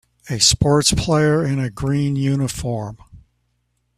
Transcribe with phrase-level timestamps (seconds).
[0.31, 2.97] A sports player in a green uniform.